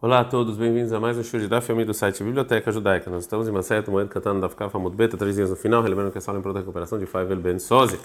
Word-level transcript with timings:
Olá 0.00 0.20
a 0.20 0.24
todos, 0.24 0.56
bem-vindos 0.56 0.92
a 0.92 1.00
mais 1.00 1.18
um 1.18 1.24
show 1.24 1.40
de 1.40 1.48
Daf 1.48 1.74
do 1.84 1.92
site 1.92 2.22
Biblioteca 2.22 2.70
Judaica. 2.70 3.10
Nós 3.10 3.24
estamos 3.24 3.48
em 3.48 3.50
Maset 3.50 3.90
Moed 3.90 4.08
Katan 4.08 4.38
Daf 4.38 4.54
Kaf 4.54 4.76
Amud 4.76 4.94
Beta, 4.94 5.16
três 5.16 5.34
dias 5.34 5.50
no 5.50 5.56
final, 5.56 5.82
relembrando 5.82 6.12
que 6.12 6.18
é 6.18 6.20
só 6.20 6.32
em 6.36 6.40
pronta 6.40 6.60
recuperação 6.60 7.00
de 7.00 7.04
Faivel 7.04 7.36
Ben 7.38 7.58
Sozi. 7.58 7.98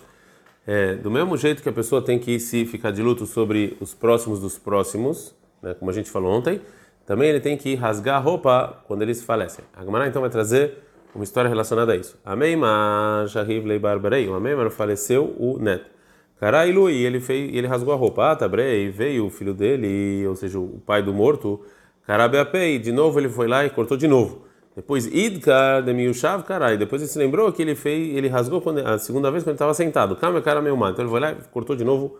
É, 0.66 0.96
do 0.96 1.12
mesmo 1.12 1.38
jeito 1.38 1.62
que 1.62 1.70
a 1.70 1.72
pessoa 1.72 2.02
tem 2.02 2.18
que 2.18 2.40
se 2.40 2.66
ficar 2.66 2.90
de 2.90 3.04
luto 3.04 3.28
sobre 3.28 3.78
os 3.80 3.94
próximos 3.94 4.40
dos 4.40 4.58
próximos, 4.58 5.36
né, 5.62 5.76
como 5.76 5.92
a 5.92 5.94
gente 5.94 6.10
falou 6.10 6.34
ontem, 6.34 6.62
também 7.06 7.30
ele 7.30 7.40
tem 7.40 7.56
que 7.56 7.76
rasgar 7.76 8.16
a 8.16 8.20
roupa 8.20 8.82
quando 8.88 9.04
eles 9.04 9.22
falecem. 9.22 9.64
A 9.78 9.86
Gemara 9.86 10.08
então 10.08 10.24
vai 10.24 10.32
trazer 10.32 10.80
uma 11.14 11.24
história 11.24 11.48
relacionada 11.48 11.94
a 11.94 11.96
isso. 11.96 12.18
Ameima 12.26 13.24
Shahiv 13.28 13.68
Lei 13.68 13.78
Barbarei, 13.78 14.28
o 14.28 14.34
Ameima 14.34 14.68
faleceu 14.72 15.36
o 15.38 15.60
neto. 15.60 15.92
Carailu, 16.40 16.90
e 16.90 17.06
ele, 17.06 17.20
fez, 17.20 17.56
ele 17.56 17.68
rasgou 17.68 17.94
a 17.94 17.96
roupa. 17.96 18.32
Ah, 18.32 18.36
Tabrei, 18.36 18.90
veio 18.90 19.28
o 19.28 19.30
filho 19.30 19.54
dele, 19.54 20.26
ou 20.28 20.36
seja, 20.36 20.60
o 20.60 20.82
pai 20.86 21.04
do 21.04 21.14
morto 21.14 21.62
Karabeapei, 22.06 22.80
de 22.80 22.92
novo 22.92 23.20
ele 23.20 23.30
foi 23.30 23.48
lá 23.48 23.66
e 23.66 23.70
cortou 23.70 23.98
de 23.98 24.08
novo. 24.08 24.44
Depois 24.76 25.06
Idkar 25.06 25.84
de 25.84 25.94
Miushav 25.94 26.44
Karai. 26.44 26.78
Depois 26.78 27.02
ele 27.02 27.10
se 27.10 27.20
lembrou 27.20 27.52
que 27.52 27.62
ele 27.62 27.76
fez, 27.76 28.16
ele 28.16 28.28
rasgou 28.28 28.60
quando, 28.60 28.80
a 28.80 28.98
segunda 28.98 29.30
vez 29.30 29.44
quando 29.44 29.50
ele 29.50 29.56
estava 29.56 29.74
sentado. 29.74 30.16
Calma, 30.16 30.42
cara 30.42 30.62
meu 30.62 30.76
mano. 30.76 30.94
Então 30.94 31.06
ele 31.06 31.12
foi 31.12 31.20
lá 31.20 31.32
e 31.32 31.36
cortou 31.52 31.76
de 31.76 31.84
novo 31.84 32.18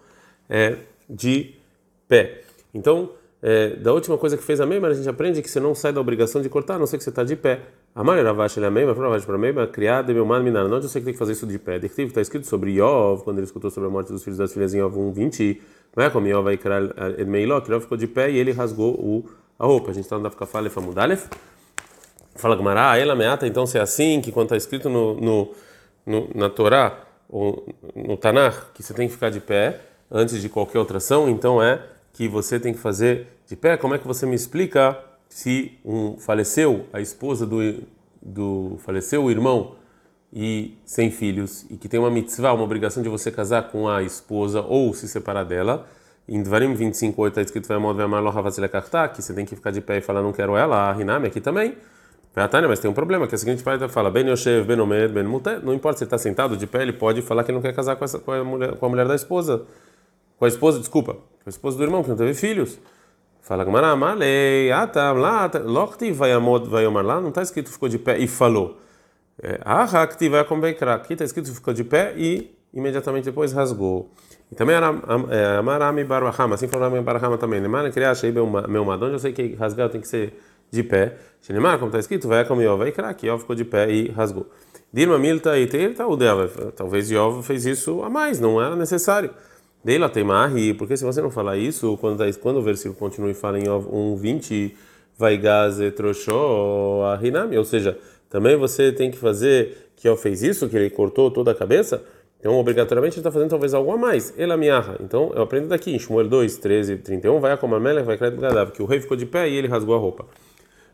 é, 0.50 0.78
de 1.10 1.56
pé. 2.08 2.42
Então, 2.74 3.10
é, 3.42 3.76
da 3.76 3.92
última 3.92 4.18
coisa 4.18 4.38
que 4.38 4.44
fez 4.44 4.62
a 4.62 4.66
mesma, 4.66 4.88
a 4.88 4.94
gente 4.94 5.10
aprende 5.10 5.42
que 5.42 5.50
você 5.50 5.60
não 5.60 5.74
sai 5.74 5.92
da 5.92 6.00
obrigação 6.00 6.42
de 6.42 6.48
cortar, 6.48 6.76
a 6.76 6.80
não 6.80 6.86
ser 6.86 6.98
que 6.98 7.04
você 7.04 7.10
está 7.10 7.24
de 7.24 7.36
pé. 7.36 7.62
A 7.96 8.04
mãe 8.04 8.22
Ravash 8.22 8.58
ele 8.58 8.66
é 8.66 8.70
a 8.70 8.72
mesma, 8.72 8.94
Ravash 8.94 9.26
para 9.26 9.36
a 9.36 9.38
mesma, 9.38 9.68
criada 9.68 10.14
meu 10.14 10.26
mano 10.26 10.44
minar. 10.44 10.68
Não 10.68 10.78
eu 10.78 10.84
sei 10.84 11.02
que 11.02 11.06
tem 11.06 11.14
que 11.14 11.20
fazer 11.20 11.34
isso 11.34 11.46
de 11.46 11.58
pé. 11.60 11.78
Está 11.78 12.22
escrito 12.22 12.48
sobre 12.48 12.72
Yov, 12.72 13.24
quando 13.24 13.40
ele 13.40 13.46
escutou 13.46 13.70
sobre 13.70 13.90
a 13.90 13.92
morte 13.92 14.12
dos 14.12 14.24
filhos 14.24 14.38
das 14.38 14.54
filhas 14.54 14.74
em 14.74 14.80
Yov 14.80 14.96
1:20. 14.96 15.60
Não 15.96 16.04
é 16.04 16.10
como 16.10 16.28
Yov 16.28 16.44
vai 16.44 16.58
criar 16.58 16.88
que 16.88 17.72
Yov 17.72 17.82
ficou 17.82 17.98
de 17.98 18.08
pé 18.08 18.32
e 18.32 18.38
ele 18.38 18.52
rasgou 18.52 18.94
o 18.94 19.26
a 19.58 19.66
roupa. 19.66 19.92
A 19.92 19.94
gente 19.94 20.04
está 20.04 20.18
no 20.18 20.24
Daf 20.24 20.36
Kafale 20.36 20.70
Famudalef. 20.70 21.28
Fala 22.36 22.56
Gamara, 22.56 22.98
ela 22.98 23.16
meata, 23.16 23.46
então 23.46 23.66
se 23.66 23.78
é 23.78 23.82
assim, 23.82 24.20
que 24.20 24.32
quando 24.32 24.48
está 24.48 24.58
escrito 24.58 24.90
no, 24.90 25.14
no, 25.16 25.52
no, 26.06 26.30
na 26.34 26.50
Torá, 26.50 27.00
ou 27.30 27.66
no 27.96 28.18
Tanar, 28.18 28.72
que 28.74 28.82
você 28.82 28.94
tem 28.94 29.08
que 29.08 29.14
ficar 29.14 29.30
de 29.30 29.40
pé 29.40 29.82
antes 30.10 30.42
de 30.42 30.50
qualquer 30.50 30.80
outra 30.80 30.98
ação, 30.98 31.30
então 31.30 31.62
é 31.62 31.82
que 32.12 32.28
você 32.28 32.60
tem 32.60 32.74
que 32.74 32.80
fazer 32.80 33.28
de 33.48 33.56
pé. 33.56 33.78
Como 33.78 33.94
é 33.96 33.98
que 33.98 34.08
você 34.08 34.26
me 34.26 34.36
explica 34.36 34.98
se 35.30 35.78
um 35.84 36.18
faleceu 36.18 36.86
a 36.94 37.02
esposa 37.02 37.46
do, 37.46 37.84
do 38.22 38.78
faleceu 38.80 39.24
o 39.24 39.32
irmão 39.32 39.76
e 40.32 40.78
sem 40.86 41.10
filhos 41.10 41.66
e 41.70 41.78
que 41.78 41.90
tem 41.90 42.00
uma 42.00 42.12
mitzvah, 42.12 42.54
uma 42.54 42.64
obrigação 42.64 43.02
de 43.02 43.10
você 43.10 43.32
casar 43.32 43.72
com 43.72 43.88
a 43.88 44.04
esposa 44.04 44.62
ou 44.62 44.94
se 44.94 45.08
separar 45.08 45.44
dela? 45.44 45.88
Em 46.28 46.42
Dvarim 46.42 46.74
25, 46.74 47.28
está 47.28 47.42
escrito 47.42 47.68
que 47.68 49.22
você 49.22 49.34
tem 49.34 49.46
que 49.46 49.56
ficar 49.56 49.72
de 49.72 49.82
pé 49.82 49.98
e 49.98 50.02
falar 50.02 50.22
não 50.22 50.32
quero 50.32 50.56
ela, 50.56 50.92
a 50.92 51.00
Hinami 51.00 51.28
aqui 51.28 51.42
também. 51.42 51.76
Mas 52.36 52.80
tem 52.80 52.90
um 52.90 52.94
problema, 52.94 53.28
que 53.28 53.36
a 53.36 53.38
seguinte 53.38 53.62
parte 53.62 53.88
fala, 53.90 54.10
Ben 54.10 54.28
Yoshev, 54.28 54.66
Ben 54.66 54.80
Omer, 54.80 55.12
Ben 55.12 55.24
Muté, 55.24 55.60
não 55.60 55.74
importa 55.74 56.00
se 56.00 56.04
ele 56.04 56.08
está 56.08 56.18
sentado 56.18 56.58
de 56.58 56.66
pé, 56.66 56.82
ele 56.82 56.94
pode 56.94 57.22
falar 57.22 57.44
que 57.44 57.52
não 57.52 57.62
quer 57.62 57.76
casar 57.76 57.96
com, 57.96 58.06
essa, 58.06 58.18
com, 58.20 58.32
a 58.32 58.44
mulher, 58.44 58.76
com 58.76 58.86
a 58.86 58.90
mulher 58.90 59.08
da 59.08 59.14
esposa. 59.14 59.64
Com 60.40 60.46
a 60.46 60.48
esposa, 60.48 60.80
desculpa, 60.80 61.14
com 61.14 61.48
a 61.48 61.50
esposa 61.50 61.78
do 61.78 61.84
irmão, 61.84 62.02
que 62.02 62.10
não 62.10 62.18
teve 62.18 62.34
filhos. 62.34 62.80
Fala 63.42 63.64
Gamara, 63.64 63.96
Malei, 63.96 64.72
ah 64.72 64.88
tá, 64.88 65.12
lá, 65.12 65.52
Lokti 65.64 66.12
vai 66.12 66.32
amod, 66.32 66.68
vai 66.70 66.88
omar 66.88 67.06
lá, 67.06 67.22
não 67.22 67.30
está 67.30 67.42
escrito 67.42 67.70
ficou 67.70 67.90
de 67.90 68.00
pé 68.00 68.18
e 68.18 68.26
falou. 68.28 68.80
Ah, 69.66 69.84
Hakti 69.84 70.30
vai 70.30 70.44
comer 70.44 70.78
aqui 70.82 71.14
está 71.14 71.26
escrito 71.26 71.54
ficou 71.54 71.74
de 71.74 71.84
pé 71.84 72.14
e 72.16 72.56
imediatamente 72.74 73.26
depois 73.26 73.54
rasgou. 73.54 74.10
E 74.52 74.56
também 74.56 74.76
Amarami 74.76 76.02
é, 76.02 76.04
Barahama, 76.04 76.56
assim 76.56 76.68
falou 76.68 76.88
Amarami 76.88 77.06
Barahama 77.06 77.38
também. 77.38 77.62
Neymar 77.62 77.92
queria 77.92 78.12
achar 78.12 78.32
meu 78.32 78.86
madon, 78.86 79.08
eu 79.08 79.20
sei 79.20 79.32
que 79.32 79.54
rasgar 79.56 79.90
tem 79.90 80.02
que 80.02 80.08
ser 80.08 80.34
de 80.72 80.84
pé. 80.84 81.18
Neymar, 81.50 81.78
como 81.78 81.90
está 81.90 82.00
escrito, 82.00 82.28
vai 82.28 82.46
comer 82.46 82.66
Yov, 82.66 82.80
vai 82.80 82.92
craque, 82.92 83.28
Yov 83.28 83.42
ficou 83.42 83.56
de 83.56 83.64
pé 83.64 83.92
e 83.92 84.10
rasgou. 84.10 84.48
Dirma 84.92 85.18
Milta 85.18 85.58
e 85.58 85.68
Teirta, 85.68 86.06
o 86.08 86.18
talvez 86.76 87.10
Yov 87.10 87.44
fez 87.44 87.66
isso 87.66 88.04
a 88.04 88.10
mais, 88.10 88.40
não 88.40 88.62
era 88.62 88.76
necessário. 88.76 89.32
Deila 89.84 90.08
tem 90.08 90.24
marri, 90.24 90.74
porque 90.74 90.96
se 90.96 91.04
você 91.04 91.22
não 91.22 91.30
falar 91.30 91.58
isso, 91.58 91.98
quando, 91.98 92.20
tá 92.20 92.26
quando 92.40 92.58
o 92.58 92.62
versículo 92.62 92.96
continua 92.96 93.30
e 93.30 93.34
fala 93.34 93.60
em 93.60 93.68
Yov 93.68 93.86
1:20, 93.88 94.74
vai 95.18 95.38
gaze 95.38 95.92
trochó 95.92 97.04
a 97.06 97.26
Hinami, 97.26 97.58
ou 97.58 97.66
seja, 97.66 97.98
também 98.30 98.56
você 98.56 98.92
tem 98.92 99.12
que 99.12 99.18
fazer 99.18 99.92
que 99.96 100.08
Yov 100.08 100.22
fez 100.22 100.42
isso, 100.42 100.70
que 100.70 100.78
ele 100.78 100.90
cortou 100.90 101.30
toda 101.30 101.52
a 101.52 101.56
cabeça. 101.56 102.04
Então, 102.44 102.60
obrigatoriamente, 102.60 103.16
ele 103.16 103.22
está 103.22 103.32
fazendo 103.32 103.52
talvez 103.52 103.74
algo 103.74 103.90
a 103.94 103.98
mais. 103.98 104.34
Ela 104.38 104.58
miarra. 104.58 104.98
Então, 105.00 105.32
eu 105.34 105.44
aprendo 105.44 105.70
daqui, 105.70 105.96
em 105.96 105.98
Shmuel 105.98 106.28
2, 106.28 106.58
13, 106.58 106.98
31, 106.98 107.40
vai 107.40 107.54
a 107.54 107.58
Comamelech, 107.58 108.06
vai 108.06 108.18
credo 108.18 108.42
cadáver, 108.42 108.74
que 108.74 108.84
o 108.84 108.86
rei 108.86 109.00
ficou 109.00 109.16
de 109.16 109.26
pé 109.26 109.48
e 109.48 109.56
ele 109.56 109.70
rasgou 109.70 109.96
a 109.96 109.98
roupa. 109.98 110.26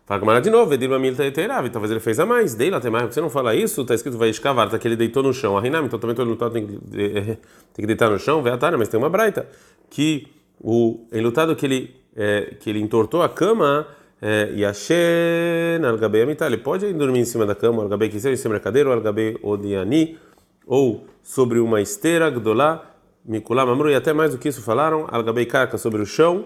Fala 0.06 0.40
de 0.40 0.50
novo, 0.52 0.72
Edir 0.76 0.88
Mamil 0.88 1.16
Taiterav, 1.16 1.68
talvez 1.72 1.90
ele 1.90 2.00
fez 2.00 2.20
a 2.20 2.26
mais. 2.26 2.54
Dei 2.54 2.70
lá 2.70 2.80
tem 2.80 2.92
mais, 2.92 3.12
você 3.12 3.20
não 3.20 3.32
fala 3.32 3.56
isso, 3.56 3.82
está 3.82 3.96
escrito 3.96 4.16
vai 4.16 4.30
escavar, 4.30 4.70
tá 4.70 4.78
que 4.78 4.88
ele 4.88 4.96
deitou 4.96 5.24
no 5.24 5.34
chão. 5.34 5.58
A 5.58 5.68
então 5.68 5.98
também 5.98 6.16
todo 6.16 6.30
lutado 6.30 6.54
tem 6.54 6.68
que, 6.68 6.78
tem 6.88 7.38
que 7.78 7.88
deitar 7.88 8.12
no 8.12 8.20
chão, 8.20 8.44
vai 8.44 8.52
atar, 8.52 8.78
mas 8.78 8.88
tem 8.88 9.00
uma 9.00 9.10
braita, 9.10 9.48
que 9.90 10.28
o 10.62 11.08
enlutado 11.12 11.56
que 11.56 11.66
ele, 11.66 11.96
é, 12.16 12.54
que 12.60 12.70
ele 12.70 12.80
entortou 12.80 13.24
a 13.24 13.30
cama, 13.30 13.88
é, 14.22 14.52
e 14.54 14.66
a 14.66 14.74
Shen, 14.74 15.84
Algabei 15.84 16.22
Amital, 16.22 16.48
ele 16.48 16.58
pode 16.58 16.92
dormir 16.94 17.20
em 17.20 17.26
cima 17.26 17.46
da 17.46 17.56
cama, 17.56 17.82
Algabei 17.82 18.12
seja 18.12 18.32
em 18.32 18.36
cima 18.36 18.56
da 18.56 18.60
cadeira, 18.60 18.94
Algabei 18.94 19.38
Odiani, 19.42 20.18
ou 20.70 21.08
sobre 21.24 21.60
uma 21.60 21.82
esteira, 21.82 22.30
Gdolá, 22.30 22.86
Mikulá, 23.26 23.66
Mamru, 23.66 23.90
e 23.90 23.96
até 23.96 24.14
mais 24.14 24.32
do 24.32 24.38
que 24.38 24.48
isso 24.48 24.62
falaram, 24.62 25.08
Algabei 25.10 25.48
Karka 25.48 25.80
sobre 25.80 26.00
o 26.00 26.06
chão, 26.06 26.46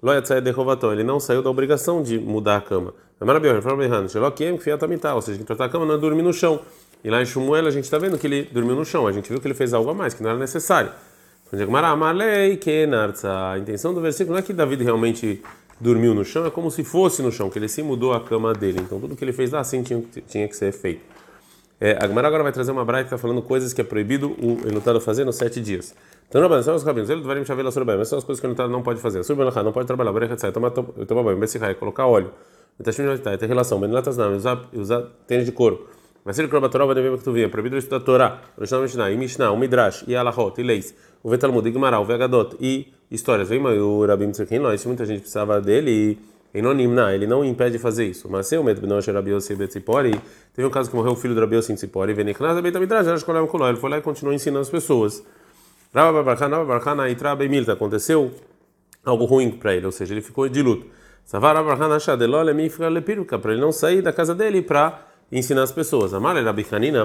Loyatzai 0.00 0.40
Dehovató, 0.40 0.92
ele 0.92 1.02
não 1.02 1.18
saiu 1.18 1.42
da 1.42 1.50
obrigação 1.50 2.00
de 2.00 2.16
mudar 2.16 2.58
a 2.58 2.60
cama. 2.60 2.94
Marabilhoso, 3.20 3.62
fala 3.62 3.76
Behan, 3.76 4.06
Shelokiem, 4.06 4.58
Fiatamital, 4.58 5.16
ou 5.16 5.22
seja, 5.22 5.38
que 5.38 5.44
tratar 5.44 5.64
a 5.64 5.68
cama 5.68 5.84
não 5.84 5.94
é 5.94 5.98
dormir 5.98 6.22
no 6.22 6.32
chão. 6.32 6.60
E 7.02 7.10
lá 7.10 7.20
em 7.20 7.26
Shumuel 7.26 7.66
a 7.66 7.70
gente 7.70 7.84
está 7.84 7.98
vendo 7.98 8.16
que 8.16 8.26
ele 8.26 8.44
dormiu 8.44 8.76
no 8.76 8.84
chão, 8.84 9.06
a 9.08 9.12
gente 9.12 9.28
viu 9.28 9.40
que 9.40 9.46
ele 9.46 9.54
fez 9.54 9.74
algo 9.74 9.90
a 9.90 9.94
mais, 9.94 10.14
que 10.14 10.22
não 10.22 10.30
era 10.30 10.38
necessário. 10.38 10.92
Então, 11.52 11.76
a 13.24 13.58
intenção 13.58 13.92
do 13.92 14.00
versículo 14.00 14.34
não 14.34 14.38
é 14.38 14.42
que 14.42 14.52
David 14.52 14.84
realmente 14.84 15.42
dormiu 15.80 16.14
no 16.14 16.24
chão, 16.24 16.46
é 16.46 16.50
como 16.50 16.70
se 16.70 16.84
fosse 16.84 17.22
no 17.22 17.32
chão, 17.32 17.50
que 17.50 17.58
ele 17.58 17.68
se 17.68 17.82
mudou 17.82 18.12
a 18.12 18.20
cama 18.20 18.52
dele. 18.52 18.80
Então 18.80 19.00
tudo 19.00 19.16
que 19.16 19.24
ele 19.24 19.32
fez 19.32 19.50
lá 19.50 19.60
assim 19.60 19.82
tinha, 19.82 20.02
tinha 20.28 20.48
que 20.48 20.56
ser 20.56 20.72
feito. 20.72 21.02
É, 21.80 21.98
a 22.00 22.04
agora 22.04 22.42
vai 22.42 22.52
trazer 22.52 22.70
uma 22.70 22.84
braita 22.84 23.08
que 23.08 23.14
está 23.14 23.18
falando 23.18 23.42
coisas 23.42 23.72
que 23.72 23.80
é 23.80 23.84
proibido 23.84 24.30
o 24.40 24.68
enlutado 24.68 25.00
fazer 25.00 25.24
nos 25.24 25.36
sete 25.36 25.60
dias. 25.60 25.94
Então, 26.28 26.40
não, 26.40 26.62
são 26.62 26.74
os 26.74 26.82
rabinos, 26.82 27.10
ele 27.10 27.20
deveria 27.20 27.44
chaveira 27.44 27.70
sobre 27.70 27.88
bem, 27.88 27.98
mas 27.98 28.08
são 28.08 28.18
as 28.18 28.24
coisas 28.24 28.40
que 28.40 28.46
o 28.46 28.48
enlutado 28.48 28.70
não 28.70 28.82
pode 28.82 29.00
fazer. 29.00 29.22
Sobre 29.24 29.44
não 29.44 29.72
pode 29.72 29.86
trabalhar, 29.86 30.12
tomar, 30.52 30.70
tomar 30.70 31.22
banho, 31.22 31.38
bessihai, 31.38 31.74
colocar 31.74 32.06
óleo, 32.06 32.32
ter 32.82 33.46
relação, 33.46 33.80
benilatas 33.80 34.16
não, 34.16 34.34
usar, 34.36 34.62
usar 34.72 35.02
tênis 35.26 35.44
de 35.44 35.52
couro. 35.52 35.86
Mas 36.24 36.36
se 36.36 36.42
ele 36.42 36.48
coloca 36.48 36.68
a 36.68 36.70
Torá, 36.70 36.86
vai 36.86 36.94
dever 36.94 37.18
que 37.18 37.24
tu 37.24 37.32
via. 37.32 37.50
Proibido 37.50 37.76
estudar 37.76 38.00
Torá, 38.00 38.40
Roshana 38.58 38.82
Mishnah, 38.82 39.10
e 39.10 39.16
Mishnah, 39.16 39.50
o 39.50 39.58
Midrash, 39.58 40.04
e 40.08 40.16
Alahot, 40.16 40.58
e 40.58 40.64
Leis, 40.64 40.94
o 41.22 41.28
Vetalmud, 41.28 41.68
e 41.68 41.72
Gemara, 41.72 42.00
o 42.00 42.04
Vegadot, 42.04 42.56
e 42.58 42.92
histórias. 43.10 43.50
Vem, 43.50 43.60
o 43.60 44.06
Rabim 44.06 44.30
Tzirkin, 44.30 44.58
nós, 44.58 44.84
muita 44.86 45.04
gente 45.04 45.20
precisava 45.20 45.60
dele, 45.60 45.90
e 45.90 46.18
Enonimna, 46.54 47.12
ele 47.12 47.26
não 47.26 47.44
impede 47.44 47.72
de 47.72 47.78
fazer 47.80 48.06
isso. 48.06 48.28
Mas 48.30 48.46
se 48.46 48.56
o 48.56 48.62
medo 48.62 48.80
de 48.80 49.10
Rabiose 49.10 49.56
Betzipori, 49.56 50.20
teve 50.54 50.68
um 50.68 50.70
caso 50.70 50.88
que 50.88 50.94
morreu 50.94 51.12
o 51.12 51.16
filho 51.16 51.34
do 51.34 51.40
Rabiose 51.40 51.72
em 51.72 51.74
Tzipori, 51.74 52.14
Veniknaz 52.14 52.60
Beitamidraj, 52.60 53.04
ele 53.08 53.76
foi 53.76 53.90
lá 53.90 53.98
e 53.98 54.00
continuou 54.00 54.32
ensinando 54.32 54.60
as 54.60 54.70
pessoas. 54.70 55.24
Rabba 55.92 56.22
Barkhana, 56.22 56.64
Barkhana, 56.64 57.08
Itra 57.08 57.34
Bemilta, 57.34 57.72
aconteceu 57.72 58.30
algo 59.04 59.24
ruim 59.24 59.50
para 59.50 59.74
ele, 59.74 59.84
ou 59.84 59.92
seja, 59.92 60.14
ele 60.14 60.20
ficou 60.20 60.48
de 60.48 60.62
luto. 60.62 60.86
Savar 61.24 61.56
Barkhana 61.64 61.98
Shadelole 61.98 62.54
Mifra 62.54 62.88
Lepiruka, 62.88 63.36
para 63.36 63.52
ele 63.52 63.60
não 63.60 63.72
sair 63.72 64.00
da 64.00 64.12
casa 64.12 64.32
dele 64.32 64.62
para 64.62 65.08
ensinar 65.32 65.64
as 65.64 65.72
pessoas. 65.72 66.14
Amar 66.14 66.36
era 66.36 66.54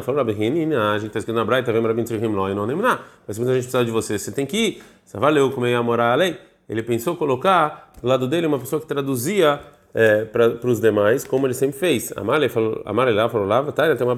falou 0.01 0.17
Rabichanina, 0.19 0.91
a 0.91 0.97
gente 0.99 1.07
está 1.07 1.19
escrito 1.19 1.35
na 1.35 1.43
Braita, 1.43 1.73
vem 1.73 1.81
Rabin 1.81 2.03
Trihim 2.03 2.27
Lo, 2.27 2.47
Enonimna, 2.47 2.99
mas 3.27 3.39
muita 3.39 3.53
gente 3.53 3.63
precisa 3.63 3.83
de 3.83 3.91
você, 3.91 4.19
você 4.19 4.31
tem 4.31 4.45
que 4.45 4.57
ir. 4.57 4.83
Savar 5.05 5.33
Leu, 5.33 5.49
como 5.51 5.65
ia 5.65 5.81
morar 5.81 6.11
a 6.11 6.15
lei 6.15 6.48
ele 6.69 6.83
pensou 6.83 7.15
colocar 7.15 7.91
do 8.01 8.07
lado 8.07 8.27
dele 8.27 8.45
uma 8.45 8.59
pessoa 8.59 8.79
que 8.79 8.87
traduzia 8.87 9.59
é, 9.93 10.23
para 10.25 10.67
os 10.67 10.79
demais, 10.79 11.23
como 11.23 11.47
ele 11.47 11.53
sempre 11.53 11.79
fez. 11.79 12.13
Amale 12.15 12.47
falou, 12.47 12.81
Amale 12.85 13.11
lá 13.11 13.27
falou 13.27 13.47
lá, 13.47 13.63
tá, 13.71 13.95
tem 13.95 14.05
uma 14.05 14.15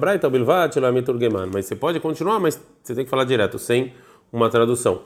mas 1.50 1.66
você 1.66 1.74
pode 1.74 1.98
continuar, 1.98 2.38
mas 2.38 2.60
você 2.82 2.94
tem 2.94 3.04
que 3.04 3.10
falar 3.10 3.24
direto, 3.24 3.58
sem 3.58 3.92
uma 4.30 4.50
tradução. 4.50 5.00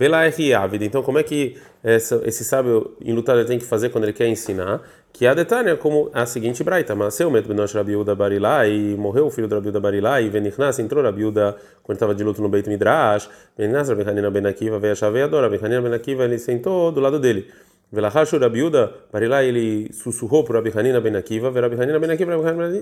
Pela 0.00 0.24
R. 0.24 0.34
Então, 0.80 1.02
como 1.02 1.18
é 1.18 1.22
que 1.22 1.58
essa, 1.84 2.22
esse 2.24 2.42
sábio 2.42 2.96
enlutado 3.04 3.44
tem 3.44 3.58
que 3.58 3.66
fazer 3.66 3.90
quando 3.90 4.04
ele 4.04 4.14
quer 4.14 4.28
ensinar? 4.28 4.80
Que 5.12 5.26
a 5.26 5.34
detalhe 5.34 5.68
é 5.68 5.76
como 5.76 6.08
a 6.14 6.24
seguinte 6.24 6.64
braita: 6.64 6.94
Maseu 6.94 7.30
met 7.30 7.46
benosh 7.46 7.74
Rabiuda 7.74 8.14
Barilá 8.14 8.66
e 8.66 8.96
morreu 8.96 9.26
o 9.26 9.30
filho 9.30 9.46
do 9.46 9.56
Rabiuda 9.56 9.78
Barilá 9.78 10.22
e 10.22 10.30
Venichnas 10.30 10.78
entrou 10.78 11.04
Rabiuda 11.04 11.54
quando 11.82 11.96
estava 11.96 12.14
de 12.14 12.24
luto 12.24 12.40
no 12.40 12.48
Beit 12.48 12.66
Midrash. 12.66 13.28
Venichnas 13.58 13.90
Rabihanina 13.90 14.30
Ben 14.30 14.46
Akiva 14.46 14.78
veio 14.78 14.94
a 14.94 14.96
chaveadora. 14.96 15.48
Rabihanina 15.48 15.82
Ben 15.82 15.92
Akiva 15.92 16.24
ele 16.24 16.38
sentou 16.38 16.90
do 16.90 16.98
lado 16.98 17.20
dele. 17.20 17.50
Velachashu 17.92 18.38
Rabiuda 18.38 18.90
Barilá 19.12 19.44
ele 19.44 19.92
sussurrou 19.92 20.44
para 20.44 20.60
Rabihanina 20.60 20.98
Ben 21.02 21.14
Akiva. 21.14 21.50
Rabihanina 21.50 21.98
Ben 21.98 22.10
Akiva 22.10 22.32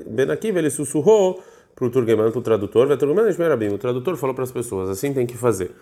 Ben 0.07 0.31
Akiva 0.31 0.61
ele 0.61 0.71
sussurrou 0.71 1.43
para 1.75 1.85
o 1.85 1.91
Turgeman, 1.91 2.31
para 2.31 2.39
o 2.39 2.43
tradutor. 2.43 2.87
O 2.89 3.79
tradutor 3.79 4.17
falou 4.17 4.37
para 4.37 4.45
as 4.45 4.53
pessoas: 4.53 4.89
assim 4.89 5.13
tem 5.13 5.27
que 5.27 5.37
fazer. 5.37 5.73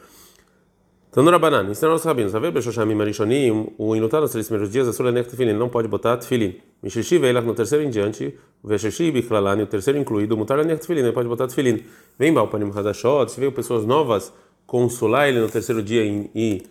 Então, 1.16 1.24
no 1.24 1.30
Rabanan, 1.30 1.70
ensina 1.70 1.90
aos 1.92 2.04
rabinos, 2.04 2.34
a 2.34 2.38
ver, 2.38 2.50
Bechoshamim 2.50 2.94
Marishonim, 2.94 3.72
o 3.78 3.96
inutado 3.96 4.24
nos 4.24 4.32
três 4.32 4.48
primeiros 4.48 4.70
dias, 4.70 4.86
a 4.86 4.92
sua 4.92 5.10
Nech 5.10 5.30
Tefilin, 5.30 5.54
não 5.54 5.70
pode 5.70 5.88
botar 5.88 6.18
Tefilin. 6.18 6.56
Mishishi 6.82 7.16
Veilach 7.16 7.46
no 7.46 7.54
terceiro 7.54 7.82
em 7.82 7.88
diante, 7.88 8.36
Vesheshi 8.62 9.10
Biklalani, 9.10 9.62
o 9.62 9.66
terceiro 9.66 9.98
incluído, 9.98 10.36
Mutar 10.36 10.62
Nech 10.62 10.78
Tefilin, 10.78 11.00
não 11.00 11.14
pode 11.14 11.26
botar 11.26 11.46
Tefilin. 11.46 11.82
Vem 12.18 12.34
Balpanim 12.34 12.70
Hadashot, 12.70 13.32
se 13.32 13.40
veio 13.40 13.50
pessoas 13.50 13.86
novas 13.86 14.30
consolar 14.66 15.26
ele 15.26 15.40
no 15.40 15.48
terceiro 15.48 15.82
dia 15.82 16.04
em, 16.04 16.30
em, 16.34 16.62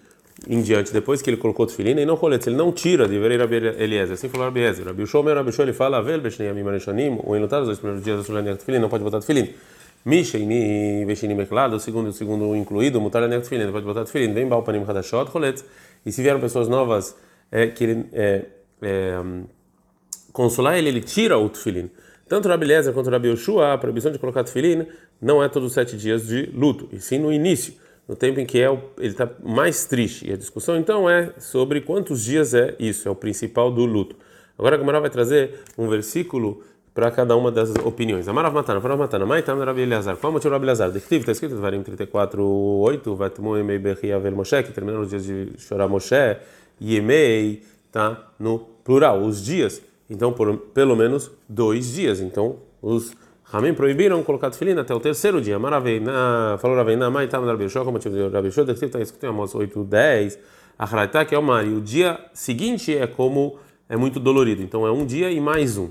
em 0.47 0.61
diante, 0.61 0.93
depois 0.93 1.23
que 1.23 1.29
ele 1.31 1.37
colocou 1.37 1.65
Tefilin, 1.65 1.99
e 1.99 2.05
não 2.05 2.15
colete, 2.15 2.47
ele 2.47 2.55
não 2.55 2.71
tira 2.71 3.07
de 3.07 3.17
Verei 3.17 3.39
Rabi 3.39 3.55
Eliezer, 3.55 4.13
assim 4.13 4.29
falou 4.29 4.45
Rabi 4.45 4.59
Eliezer. 4.59 4.85
Rabi 4.85 5.01
Ushom, 5.01 5.23
Rabi 5.23 5.49
Ushom, 5.49 5.63
ele 5.63 5.73
fala, 5.73 5.97
Avel 5.97 6.21
Bechneamim 6.21 6.61
Marishonim, 6.61 7.19
o 7.23 7.35
inutado 7.35 7.61
nos 7.61 7.69
dois 7.69 7.79
primeiros 7.79 8.05
dias, 8.05 8.19
a 8.19 8.23
sua 8.23 8.43
Nech 8.43 8.59
Tefilin, 8.59 8.77
não 8.77 8.89
pode 8.89 9.03
botar 9.03 9.21
Tefilin. 9.21 9.49
Misheini 10.05 11.03
Veshini 11.03 11.33
Meklado, 11.33 11.79
segundo, 11.79 12.13
segundo 12.13 12.55
incluído, 12.55 13.01
Mutar 13.01 13.27
Nech 13.27 13.41
Tefilin, 13.41 13.71
pode 13.71 13.85
botar 13.85 14.05
Tefilin. 14.05 14.33
Vem 14.33 14.47
Balpanim 14.47 14.83
Hadashot, 14.87 15.31
Choletz. 15.31 15.65
E 16.05 16.11
se 16.11 16.21
vieram 16.21 16.39
pessoas 16.39 16.67
novas 16.67 17.17
é, 17.51 17.67
que 17.67 17.83
ele 17.83 18.05
é, 18.13 18.45
é, 18.83 19.19
consolar 20.31 20.77
ele, 20.77 20.89
ele 20.89 21.01
tira 21.01 21.39
o 21.39 21.49
Tefilin. 21.49 21.89
Tanto 22.27 22.47
Rabi 22.47 22.65
Eliezer 22.65 22.93
quanto 22.93 23.09
Rabi 23.09 23.29
Yoshua, 23.29 23.73
a 23.73 23.77
proibição 23.77 24.11
de 24.11 24.19
colocar 24.19 24.43
Tefilin 24.43 24.85
não 25.19 25.43
é 25.43 25.49
todos 25.49 25.69
os 25.69 25.73
sete 25.73 25.97
dias 25.97 26.27
de 26.27 26.51
luto, 26.53 26.87
e 26.91 26.99
sim 26.99 27.17
no 27.17 27.31
início, 27.31 27.73
no 28.07 28.15
tempo 28.15 28.39
em 28.39 28.45
que 28.45 28.59
é 28.61 28.67
ele 28.97 29.07
está 29.07 29.27
mais 29.43 29.85
triste. 29.85 30.29
E 30.29 30.33
a 30.33 30.37
discussão 30.37 30.77
então 30.77 31.09
é 31.09 31.33
sobre 31.39 31.81
quantos 31.81 32.23
dias 32.23 32.53
é 32.53 32.75
isso, 32.77 33.07
é 33.07 33.11
o 33.11 33.15
principal 33.15 33.71
do 33.71 33.85
luto. 33.85 34.15
Agora 34.57 34.75
a 34.75 34.77
Gamara 34.77 35.01
vai 35.01 35.09
trazer 35.09 35.61
um 35.77 35.87
versículo 35.87 36.63
para 36.95 37.11
cada 37.11 37.35
uma 37.35 37.51
das 37.51 37.75
opiniões. 37.83 38.25
Amarav 38.29 38.55
Matana, 38.55 38.79
Amarav 38.79 38.97
Matana, 38.97 39.25
Maitam 39.25 39.59
Rabi 39.59 39.81
Eleazar. 39.81 40.15
Qual 40.15 40.31
o 40.31 40.33
motivo 40.33 40.53
Rabi 40.53 40.63
Eleazar? 40.63 40.95
Está 40.95 41.33
escrito, 41.33 41.57
Varim 41.57 41.83
34, 41.83 42.41
8, 42.41 43.15
Vatmu 43.15 43.57
Emei 43.57 43.77
Bechi 43.77 44.13
Avel 44.13 44.33
Moshe, 44.33 44.63
que 44.63 44.71
terminou 44.71 45.01
os 45.01 45.09
dias 45.09 45.25
de 45.25 45.51
chorar 45.57 45.89
Moshe, 45.89 46.37
Yemei, 46.81 47.63
tá 47.91 48.31
no 48.39 48.59
plural, 48.85 49.21
os 49.21 49.43
dias. 49.43 49.81
Então, 50.09 50.31
por 50.31 50.55
pelo 50.73 50.95
menos 50.95 51.29
dois 51.49 51.91
dias. 51.93 52.21
Então, 52.21 52.59
os 52.81 53.13
Ramim 53.43 53.73
proibiram 53.73 54.23
colocar 54.23 54.49
tefilin 54.49 54.79
até 54.79 54.95
o 54.95 54.99
terceiro 55.01 55.41
dia. 55.41 55.59
Maraveina, 55.59 56.57
falou 56.59 56.77
Raveina, 56.77 57.11
Maitam 57.11 57.43
Rabi 57.43 57.65
Yoshua, 57.65 57.83
como 57.83 57.97
motivo 57.97 58.15
de 58.15 58.29
Rabi 58.29 58.47
dectivo, 58.47 58.85
está 58.85 59.01
escrito 59.01 59.25
em 59.25 59.27
Amos 59.27 59.53
8, 59.53 59.83
10, 59.83 60.39
Achraitá, 60.79 61.25
que 61.25 61.35
é 61.35 61.37
o 61.37 61.43
mar. 61.43 61.67
E 61.67 61.73
o 61.73 61.81
dia 61.81 62.17
seguinte 62.33 62.95
é 62.95 63.05
como, 63.05 63.57
é 63.89 63.97
muito 63.97 64.17
dolorido. 64.17 64.63
Então, 64.63 64.87
é 64.87 64.91
um 64.93 65.05
dia 65.05 65.29
e 65.29 65.41
mais 65.41 65.77
um. 65.77 65.89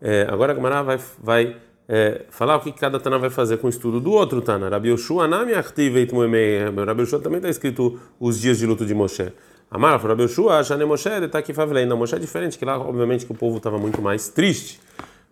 É, 0.00 0.26
agora 0.30 0.52
a 0.52 0.54
Gemara 0.54 0.82
vai, 0.82 1.00
vai 1.20 1.56
é, 1.88 2.26
falar 2.30 2.56
o 2.56 2.60
que 2.60 2.72
cada 2.72 3.00
Tana 3.00 3.18
vai 3.18 3.30
fazer 3.30 3.56
com 3.56 3.66
o 3.66 3.70
estudo 3.70 4.00
do 4.00 4.12
outro 4.12 4.40
Tana. 4.42 4.68
Rabi 4.68 4.90
Yoshua 4.90 5.26
Nami 5.26 5.54
Achtiveit 5.54 6.12
Moemei. 6.12 6.58
Rabi 6.86 7.02
Yoshua 7.02 7.20
também 7.20 7.38
está 7.38 7.48
escrito 7.48 7.98
os 8.20 8.40
dias 8.40 8.58
de 8.58 8.66
luto 8.66 8.84
de 8.84 8.94
Moshe. 8.94 9.32
Amara, 9.70 9.98
Rabi 9.98 10.22
Yoshua, 10.22 10.64
Shane 10.64 10.84
Moshe, 10.84 11.08
está 11.08 11.40
aqui 11.40 11.52
falando. 11.52 11.88
Não, 11.88 11.96
Moshe 11.96 12.14
é 12.14 12.18
diferente, 12.18 12.58
que 12.58 12.64
lá, 12.64 12.78
obviamente, 12.78 13.26
que 13.26 13.32
o 13.32 13.34
povo 13.34 13.58
estava 13.58 13.78
muito 13.78 14.00
mais 14.00 14.28
triste. 14.28 14.80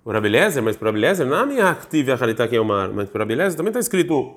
O 0.04 0.12
Rabi 0.12 0.28
Lezer, 0.28 0.62
mas 0.62 0.76
para 0.76 0.88
Rabi 0.88 1.00
Lezer, 1.00 1.26
Nami 1.26 1.60
Achtiv 1.60 2.10
Acharita 2.10 2.46
Keomar. 2.46 2.90
Mas 2.92 3.08
para 3.08 3.20
Rabi 3.20 3.34
Lezer 3.34 3.56
também 3.56 3.70
está 3.70 3.80
escrito 3.80 4.34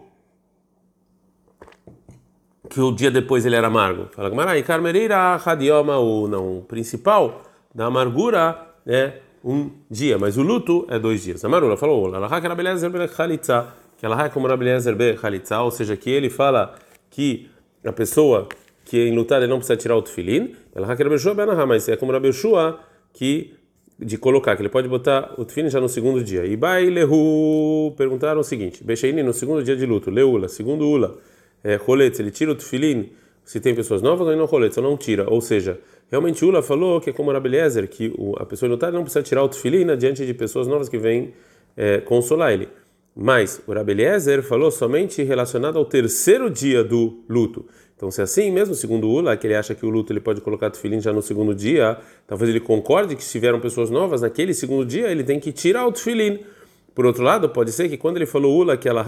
que 2.69 2.79
o 2.79 2.91
dia 2.91 3.11
depois 3.11 3.45
ele 3.45 3.55
era 3.55 3.67
amargo. 3.67 4.07
Fala 4.11 4.29
Gemara, 4.29 4.61
Carmereira 4.63 5.35
Hadioma, 5.35 5.97
o 5.97 6.27
não, 6.27 6.59
o 6.59 6.61
principal 6.61 7.41
da 7.73 7.85
amargura 7.85 8.67
é 8.85 9.19
um 9.43 9.69
dia, 9.89 10.17
mas 10.17 10.37
o 10.37 10.41
luto 10.41 10.85
é 10.89 10.99
dois 10.99 11.23
dias. 11.23 11.43
A 11.45 11.49
Marula 11.49 11.77
falou, 11.77 12.11
que 13.99 14.07
como 14.33 14.47
ou 15.63 15.71
seja, 15.71 15.97
que 15.97 16.09
ele 16.09 16.29
fala 16.29 16.75
que 17.09 17.49
a 17.83 17.91
pessoa 17.91 18.47
que 18.85 18.97
é 18.97 19.07
enlutada 19.07 19.47
não 19.47 19.57
precisa 19.57 19.77
tirar 19.77 19.95
o 19.95 20.01
tefilin, 20.01 20.55
mas 21.67 21.87
é 21.89 21.95
como 21.95 22.11
Rabeshua 22.11 22.79
que 23.13 23.53
de 23.99 24.17
colocar, 24.17 24.55
que 24.55 24.61
ele 24.61 24.69
pode 24.69 24.87
botar 24.87 25.33
o 25.37 25.43
tefilin 25.43 25.69
já 25.69 25.81
no 25.81 25.89
segundo 25.89 26.23
dia. 26.23 26.45
E 26.45 26.55
Bailehu 26.55 27.93
perguntaram 27.97 28.39
o 28.39 28.43
seguinte: 28.43 28.83
Becheini 28.83 29.21
no 29.21 29.33
segundo 29.33 29.61
dia 29.63 29.75
de 29.75 29.85
luto, 29.85 30.09
Leula, 30.09 30.47
segundo 30.47 30.87
Ula, 30.87 31.17
é, 31.63 31.75
Roletz, 31.75 32.19
ele 32.19 32.31
tira 32.31 32.51
o 32.51 32.55
tefilin 32.55 33.11
se 33.43 33.59
tem 33.59 33.75
pessoas 33.75 34.01
novas 34.01 34.27
ou 34.27 34.35
não 34.35 34.45
Roletz, 34.45 34.77
ou 34.77 34.83
não 34.83 34.95
tira, 34.95 35.29
ou 35.29 35.41
seja, 35.41 35.79
Realmente 36.09 36.43
Ula 36.43 36.61
falou 36.63 36.99
que 36.99 37.11
é 37.11 37.13
como 37.13 37.31
Rabeliezer, 37.31 37.87
que 37.87 38.11
a 38.37 38.45
pessoa 38.45 38.67
inutada 38.67 38.93
não 38.93 39.03
precisa 39.03 39.21
tirar 39.21 39.43
o 39.43 39.49
tefilina 39.49 39.95
diante 39.95 40.25
de 40.25 40.33
pessoas 40.33 40.67
novas 40.67 40.89
que 40.89 40.97
vêm 40.97 41.33
é, 41.77 41.99
consolar 41.99 42.51
ele. 42.51 42.67
Mas 43.15 43.61
o 43.67 43.73
Rabeliezer 43.73 44.41
falou 44.41 44.71
somente 44.71 45.21
relacionado 45.23 45.77
ao 45.77 45.85
terceiro 45.85 46.49
dia 46.49 46.83
do 46.83 47.19
luto. 47.29 47.65
Então, 47.95 48.09
se 48.09 48.21
é 48.21 48.23
assim, 48.23 48.49
mesmo 48.49 48.73
segundo 48.73 49.09
Ula, 49.09 49.35
que 49.35 49.45
ele 49.45 49.55
acha 49.55 49.75
que 49.75 49.85
o 49.85 49.89
luto 49.89 50.13
ele 50.13 50.21
pode 50.21 50.39
colocar 50.39 50.69
tefilin 50.69 51.01
já 51.01 51.11
no 51.11 51.21
segundo 51.21 51.53
dia, 51.53 51.97
talvez 52.25 52.49
ele 52.49 52.61
concorde 52.61 53.15
que 53.15 53.23
se 53.23 53.37
vieram 53.37 53.59
pessoas 53.59 53.89
novas 53.89 54.21
naquele 54.21 54.53
segundo 54.53 54.85
dia, 54.85 55.11
ele 55.11 55.23
tem 55.23 55.39
que 55.39 55.51
tirar 55.51 55.85
o 55.85 55.91
tefilin. 55.91 56.39
Por 56.95 57.05
outro 57.05 57.23
lado, 57.23 57.49
pode 57.49 57.71
ser 57.71 57.89
que 57.89 57.97
quando 57.97 58.15
ele 58.15 58.25
falou 58.25 58.57
Ula 58.57 58.77
que 58.77 58.87
ela 58.87 59.01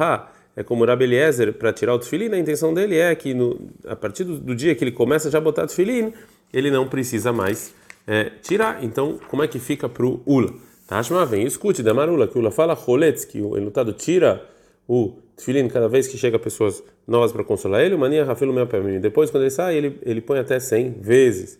é 0.56 0.64
como 0.64 0.86
Rabeliezer 0.86 1.54
para 1.54 1.72
tirar 1.72 1.94
o 1.94 2.00
tefilin, 2.00 2.34
a 2.34 2.38
intenção 2.38 2.74
dele 2.74 2.98
é 2.98 3.14
que 3.16 3.34
no, 3.34 3.70
a 3.86 3.96
partir 3.96 4.24
do, 4.24 4.38
do, 4.38 4.56
dia 4.56 4.76
que 4.76 4.84
ele 4.84 4.92
começa 4.92 5.32
já 5.32 5.38
a 5.38 5.42
botar 5.42 5.68
tefilin, 5.68 6.14
ele 6.54 6.70
não 6.70 6.88
precisa 6.88 7.32
mais 7.32 7.74
é, 8.06 8.32
tirar. 8.42 8.84
Então, 8.84 9.20
como 9.30 9.44
é 9.44 9.48
que 9.48 9.60
fica 9.60 9.88
para 9.88 10.06
o 10.06 10.22
Ula? 10.26 10.54
Tashma 10.88 11.26
vem, 11.26 11.46
escute, 11.46 11.82
da 11.82 11.94
Marula, 11.94 12.28
que 12.28 12.38
o 12.38 12.42
Ula 12.42 12.52
fala 12.52 12.74
Roletz, 12.74 13.24
que 13.24 13.42
o 13.42 13.58
enlutado 13.58 13.94
tira 13.94 14.46
o 14.88 15.14
tefilin 15.38 15.70
cada 15.70 15.88
vez 15.88 16.08
que 16.08 16.18
chega 16.18 16.38
pessoas 16.38 16.84
novas 17.08 17.32
para 17.32 17.44
consolar 17.46 17.82
ele, 17.82 17.96
o 17.96 18.00
mania 18.00 18.26
Rafael 18.26 18.52
meu 18.52 18.68
mim. 18.84 19.00
Depois, 19.00 19.32
quando 19.32 19.44
ele 19.44 19.52
sai, 19.52 19.78
ele, 19.78 19.98
ele 20.04 20.20
põe 20.20 20.40
até 20.40 20.60
100 20.60 20.98
vezes. 21.00 21.60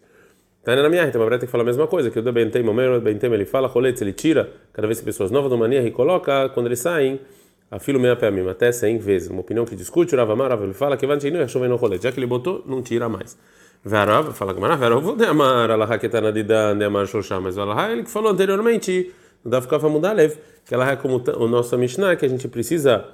Tá 0.64 0.76
na 0.76 0.90
minha 0.90 1.08
então, 1.08 1.28
tem 1.28 1.40
que 1.40 1.48
falar 1.48 1.64
a 1.64 1.66
mesma 1.66 1.88
coisa, 1.88 2.12
que 2.12 2.20
o 2.20 2.32
Bentem, 2.32 2.62
o 2.62 3.02
Bentem, 3.02 3.34
ele 3.34 3.46
fala 3.46 3.68
Roletz, 3.68 4.00
ele 4.02 4.14
tira 4.14 4.52
cada 4.72 4.88
vez 4.88 5.00
que 5.00 5.06
pessoas 5.06 5.32
novas 5.32 5.50
do 5.50 5.58
mania 5.58 5.82
e 5.82 5.90
coloca, 5.90 6.50
quando 6.50 6.68
eles 6.68 6.80
saem, 6.80 7.20
a 7.72 7.80
filo 7.80 8.00
meia 8.00 8.18
pé 8.18 8.30
mim, 8.30 8.48
até 8.50 8.70
100 8.70 8.98
vezes. 8.98 9.30
Uma 9.30 9.40
opinião 9.40 9.66
que 9.66 9.76
discute, 9.76 10.14
o 10.14 10.18
Ravamar, 10.18 10.52
ele 10.62 10.74
fala 10.74 10.98
que 10.98 11.08
vai 11.08 11.18
é 11.18 11.48
chovendo 11.48 11.78
Roletz, 11.78 12.04
já 12.04 12.12
que 12.12 12.20
ele 12.20 12.28
botou, 12.28 12.62
não 12.68 12.82
tira 12.82 13.08
mais. 13.08 13.38
Verav, 13.84 14.34
fala 14.34 14.54
Gamara, 14.54 14.76
Verav, 14.76 15.16
Neamar, 15.16 15.72
Allah 15.72 15.98
que 15.98 16.06
está 16.06 16.20
na 16.20 16.32
Dida, 16.32 16.76
Neamar 16.76 17.08
Shoshá, 17.08 17.40
mas 17.40 17.58
Allah, 17.58 17.92
ele 17.92 18.04
que 18.04 18.12
falou 18.12 18.32
anteriormente, 18.32 19.12
no 19.44 19.50
Dafkafa 19.50 19.88
Mudalev, 19.88 20.36
que 20.66 20.74
ela 20.74 20.92
é 20.92 20.96
como 20.98 21.24
o 21.38 21.48
nosso 21.48 21.78
Mishnah, 21.78 22.16
que 22.18 22.26
a 22.26 22.30
gente 22.30 22.48
precisa 22.50 23.06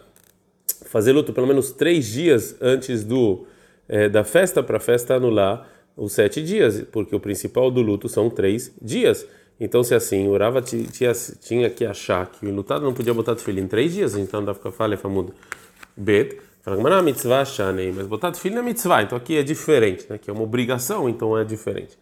fazer 0.87 1.13
luto 1.13 1.31
pelo 1.31 1.47
menos 1.47 1.71
três 1.71 2.07
dias 2.07 2.57
antes 2.59 3.03
do 3.03 3.45
é, 3.87 4.09
da 4.09 4.23
festa 4.23 4.61
para 4.61 4.77
a 4.77 4.79
festa 4.79 5.15
anular 5.15 5.65
os 5.95 6.13
sete 6.13 6.43
dias, 6.43 6.83
porque 6.91 7.15
o 7.15 7.19
principal 7.19 7.71
do 7.71 7.81
luto 7.81 8.09
são 8.09 8.29
três 8.29 8.73
dias. 8.81 9.25
Então, 9.59 9.83
se 9.83 9.95
assim, 9.95 10.27
o 10.27 10.37
Rava 10.37 10.61
tinha, 10.61 11.11
tinha 11.41 11.69
que 11.69 11.85
achar 11.85 12.25
que 12.27 12.45
o 12.45 12.53
lutado 12.53 12.83
não 12.83 12.93
podia 12.93 13.13
botar 13.13 13.35
filho 13.37 13.59
em 13.59 13.67
três 13.67 13.93
dias, 13.93 14.15
então 14.15 14.43
dá 14.43 14.53
ficar 14.53 14.71
falha, 14.71 14.97
famudo. 14.97 15.33
Bet, 15.95 16.37
Fala 16.67 17.01
mitzvah 17.01 17.45
shanei, 17.45 17.93
mas 17.93 18.05
botar 18.07 18.33
filho 18.33 18.59
é 18.59 18.61
mitzvah, 18.61 19.01
então 19.01 19.17
aqui 19.17 19.37
é 19.37 19.41
diferente, 19.41 20.05
né? 20.09 20.17
Que 20.17 20.29
é 20.29 20.33
uma 20.33 20.43
obrigação, 20.43 21.07
então 21.07 21.37
é 21.37 21.45
diferente. 21.45 21.97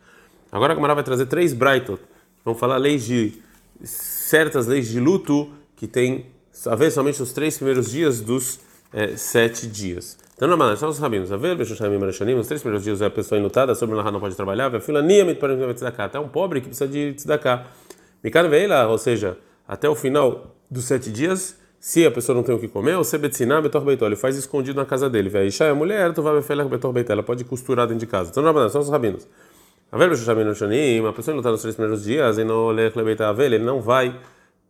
Agora 0.51 0.73
a 0.73 0.75
Gamara 0.75 0.95
vai 0.95 1.03
trazer 1.03 1.27
três 1.27 1.53
braitot, 1.53 2.01
vão 2.43 2.55
falar 2.55 2.77
leis 2.77 3.05
de 3.05 3.33
certas 3.83 4.65
leis 4.65 4.87
de 4.87 4.99
luto 4.99 5.51
que 5.75 5.85
tem 5.85 6.25
a 6.65 6.75
ver 6.75 6.89
somente 6.89 7.21
os 7.21 7.31
três 7.31 7.57
primeiros 7.57 7.91
dias 7.91 8.19
dos 8.21 8.59
é, 8.91 9.15
sete 9.15 9.67
dias. 9.67 10.17
Então, 10.35 10.57
mas 10.57 10.79
só 10.79 10.89
os 10.89 10.99
rabinos, 10.99 11.31
a 11.31 11.37
ver, 11.37 11.59
os 11.59 11.67
três 12.47 12.61
primeiros 12.61 12.83
dias 12.83 13.01
a 13.01 13.09
pessoa 13.09 13.39
enlutada, 13.39 13.73
sobre 13.73 13.95
o 13.95 14.03
não 14.11 14.19
pode 14.19 14.35
trabalhar, 14.35 14.75
a 14.75 14.81
fila 14.81 15.01
niyamit 15.01 15.39
para 15.39 15.73
tzedakah, 15.73 16.05
até 16.05 16.19
um 16.19 16.27
pobre 16.27 16.59
que 16.59 16.67
precisa 16.67 16.87
de 16.89 17.13
tzedakah. 17.13 17.65
Mikan 18.21 18.49
veila, 18.49 18.87
ou 18.87 18.97
seja, 18.97 19.37
até 19.65 19.87
o 19.87 19.95
final 19.95 20.55
dos 20.69 20.83
sete 20.85 21.09
dias 21.09 21.57
se 21.85 22.03
a 22.03 22.09
pessoa 22.09 22.35
não 22.35 22.41
tem 22.41 22.55
o 22.55 22.57
que 22.57 22.67
comer, 22.67 22.97
o 22.97 23.03
sebetziná 23.03 23.61
betor 23.61 23.85
beitol, 23.85 24.07
ele 24.07 24.15
faz 24.15 24.35
escondido 24.35 24.75
na 24.75 24.87
casa 24.87 25.07
dele. 25.07 25.29
Vai 25.29 25.47
a 25.69 25.75
mulher, 25.75 26.11
tu 26.13 26.23
vai 26.23 26.33
befeler 26.33 26.65
betor 26.67 26.91
beitol, 26.91 27.13
ela 27.13 27.21
pode 27.21 27.43
costurar 27.43 27.85
dentro 27.85 27.99
de 27.99 28.07
casa. 28.07 28.31
Então, 28.31 28.41
não, 28.41 28.69
são 28.69 28.81
os 28.81 28.89
rabinos. 28.89 29.27
A 29.91 29.97
shanim, 30.55 31.05
a 31.07 31.13
pessoa 31.13 31.33
enlutada 31.33 31.51
nos 31.51 31.61
três 31.61 31.75
primeiros 31.75 32.03
dias, 32.03 32.39
e 32.39 32.43
não 32.43 32.69
a 32.69 33.43
ele 33.45 33.59
não 33.59 33.81
vai 33.81 34.19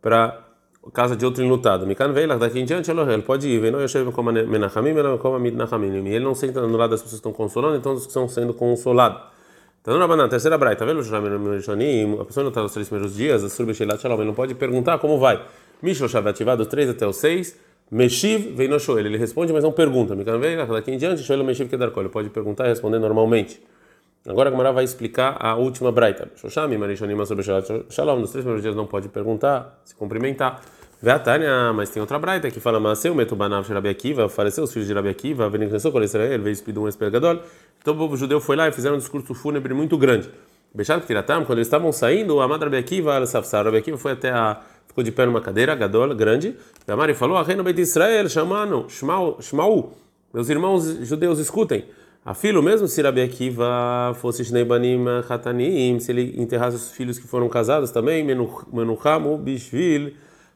para 0.02 0.45
casa 0.92 1.16
de 1.16 1.26
outro 1.26 1.44
enlutado. 1.44 1.86
Mikan 1.86 2.12
veilach, 2.14 2.40
daqui 2.40 2.60
em 2.60 2.66
diante, 2.66 2.92
ele 2.92 3.22
pode 3.22 3.48
ir, 3.48 3.72
não 3.72 3.82
yoshev 3.82 4.12
como 4.12 4.32
menachamim, 4.32 4.94
como 5.20 5.40
midnachamim. 5.40 6.08
E 6.08 6.16
ele 6.16 6.24
não 6.24 6.36
senta 6.36 6.62
no 6.62 6.78
lado 6.78 6.92
das 6.92 7.02
pessoas 7.02 7.22
que 7.22 7.28
estão 7.28 7.34
consolando, 7.34 7.78
então 7.78 7.94
os 7.94 8.04
que 8.04 8.08
estão 8.10 8.28
sendo 8.28 8.54
consolados. 8.54 9.22
Então, 9.82 10.00
na 10.00 10.08
banana, 10.08 10.28
terceira 10.30 10.58
braita, 10.58 10.80
tá 10.80 10.86
vendo? 10.86 11.00
A 11.00 12.26
pessoa 12.26 12.44
não 12.44 12.50
está 12.50 12.62
nos 12.62 12.74
três 12.74 12.90
primeiros 12.90 13.16
dias, 13.16 13.44
a 13.44 13.50
surbe 13.50 13.74
shalom, 13.74 14.16
ele 14.16 14.26
não 14.26 14.34
pode 14.34 14.56
perguntar 14.56 14.98
como 14.98 15.20
vai. 15.20 15.46
Mishlo 15.82 16.10
Shavativá, 16.10 16.56
dos 16.56 16.68
3 16.68 16.90
até 16.90 17.06
o 17.06 17.14
6. 17.14 17.56
Meshiv 17.92 18.56
vem 18.56 18.68
no 18.68 18.80
Shoel. 18.80 19.06
Ele 19.06 19.18
responde, 19.18 19.54
mas 19.54 19.64
não 19.64 19.72
pergunta. 19.72 20.16
Daqui 20.16 20.92
em 20.92 20.98
diante, 20.98 21.22
Shoel 21.22 21.44
Meshiv 21.44 21.70
Kedarko. 21.70 22.00
Ele 22.00 22.10
pode 22.10 22.30
perguntar 22.32 22.66
e 22.66 22.70
responder 22.70 22.98
normalmente. 22.98 23.62
Agora 24.28 24.50
a 24.50 24.52
Gamara 24.52 24.72
vai 24.72 24.84
explicar 24.84 25.38
a 25.40 25.56
última 25.56 25.92
braita. 25.92 26.28
Shoshami, 26.36 26.78
Marishonima 26.80 27.28
sobre 27.28 27.44
Shalom. 27.44 28.20
Nos 28.20 28.32
três 28.32 28.44
primeiros 28.44 28.64
dias 28.64 28.76
não 28.76 28.88
pode 28.88 29.08
perguntar, 29.08 29.80
se 29.86 29.94
cumprimentar. 29.94 30.62
Veatânia, 31.00 31.72
mas 31.74 31.92
tem 31.92 32.02
outra 32.02 32.18
braita 32.18 32.50
que 32.50 32.60
fala, 32.60 32.80
mas 32.80 33.06
o 33.06 33.14
metubanav 33.14 33.68
de 33.68 33.72
Rabi 33.72 33.90
Akiva, 33.90 34.28
faleceu 34.28 34.64
os 34.64 34.74
filhos 34.74 34.88
de 34.88 34.94
Rabi 34.94 35.10
Akiva, 35.10 35.52
começou 35.52 35.92
com 35.92 36.02
Israel, 36.02 36.42
veio 36.42 36.54
expedir 36.54 36.82
um 36.82 36.88
espegador. 36.88 37.42
Então 37.80 37.94
o 37.94 37.98
povo 37.98 38.18
judeu 38.18 38.42
foi 38.42 38.56
lá 38.56 38.68
e 38.68 38.72
fizeram 38.72 38.96
um 38.96 38.98
discurso 38.98 39.36
fúnebre 39.36 39.76
muito 39.76 39.96
grande. 39.96 40.28
Bechat 40.74 41.06
Kiratam, 41.06 41.46
quando 41.46 41.60
eles 41.60 41.68
estavam 41.68 41.92
saindo, 41.92 42.38
o 42.38 42.42
Amad 42.42 42.64
Rabi 42.64 42.78
Akiva, 42.78 43.16
Al-Safsar, 43.16 43.66
Rabi 43.66 43.78
Akiva 43.78 43.98
foi 43.98 44.14
até 44.14 44.32
a 44.32 44.60
ficou 44.88 45.04
de 45.04 45.12
pé 45.12 45.28
numa 45.28 45.42
cadeira, 45.42 45.76
gadol, 45.76 46.16
grande. 46.16 46.56
E 46.88 46.92
a 46.92 46.96
Mari 46.96 47.14
falou: 47.14 47.40
Reino 47.44 47.64
Beit 47.64 47.80
Israel, 47.80 48.28
chamando, 48.28 48.88
Shmau, 48.90 49.94
meus 50.34 50.50
irmãos 50.50 50.86
judeus, 51.06 51.38
escutem. 51.38 51.86
A 52.26 52.34
filho, 52.34 52.64
mesmo 52.64 52.88
se 52.88 53.04
Rabi 53.04 53.22
Akiva 53.22 54.12
fosse 54.16 54.44
Shneibanim 54.44 55.06
Hatanim, 55.30 56.00
se 56.00 56.12
ele 56.12 56.34
enterrasse 56.42 56.76
os 56.76 56.90
filhos 56.90 57.20
que 57.20 57.28
foram 57.28 57.48
casados 57.48 57.92
também, 57.92 58.24
Menucham, 58.24 59.38
Bishvil, 59.38 60.12